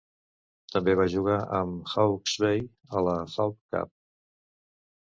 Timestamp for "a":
2.97-3.07